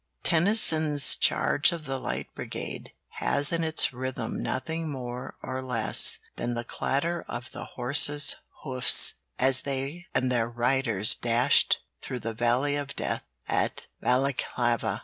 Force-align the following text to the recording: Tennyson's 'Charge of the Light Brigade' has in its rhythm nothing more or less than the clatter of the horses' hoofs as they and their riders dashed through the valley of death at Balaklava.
Tennyson's 0.23 1.15
'Charge 1.15 1.71
of 1.71 1.85
the 1.85 1.99
Light 1.99 2.33
Brigade' 2.33 2.91
has 3.19 3.51
in 3.51 3.63
its 3.63 3.93
rhythm 3.93 4.41
nothing 4.41 4.89
more 4.89 5.35
or 5.43 5.61
less 5.61 6.17
than 6.37 6.55
the 6.55 6.63
clatter 6.63 7.23
of 7.27 7.51
the 7.51 7.65
horses' 7.77 8.35
hoofs 8.63 9.13
as 9.37 9.61
they 9.61 10.07
and 10.15 10.31
their 10.31 10.49
riders 10.49 11.13
dashed 11.13 11.81
through 12.01 12.21
the 12.21 12.33
valley 12.33 12.75
of 12.75 12.95
death 12.95 13.21
at 13.47 13.85
Balaklava. 14.01 14.99